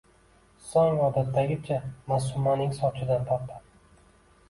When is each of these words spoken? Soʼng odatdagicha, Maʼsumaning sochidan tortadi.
Soʼng 0.69 1.01
odatdagicha, 1.09 1.79
Maʼsumaning 2.09 2.77
sochidan 2.83 3.33
tortadi. 3.33 3.65